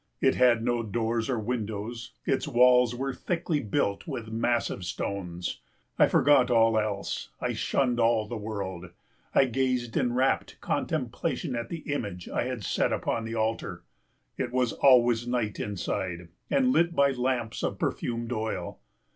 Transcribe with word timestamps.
It 0.19 0.33
had 0.33 0.63
no 0.63 0.81
doors 0.81 1.29
or 1.29 1.37
windows, 1.39 2.13
its 2.25 2.47
walls 2.47 2.95
were 2.95 3.13
thickly 3.13 3.59
built 3.59 4.07
with 4.07 4.29
massive 4.31 4.83
stones. 4.83 5.61
I 5.99 6.07
forgot 6.07 6.49
all 6.49 6.79
else, 6.79 7.29
I 7.39 7.53
shunned 7.53 7.99
all 7.99 8.27
the 8.27 8.35
world, 8.35 8.87
I 9.35 9.45
gazed 9.45 9.95
in 9.95 10.13
rapt 10.13 10.59
contemplation 10.59 11.55
at 11.55 11.69
the 11.69 11.87
image 11.93 12.27
I 12.27 12.45
had 12.45 12.63
set 12.63 12.91
upon 12.91 13.25
the 13.25 13.35
altar. 13.35 13.83
It 14.39 14.51
was 14.51 14.73
always 14.73 15.27
night 15.27 15.59
inside, 15.59 16.29
and 16.49 16.71
lit 16.73 16.95
by 16.95 17.11
the 17.11 17.21
lamps 17.21 17.61
of 17.61 17.77
perfumed 17.77 18.31
oil. 18.33 18.79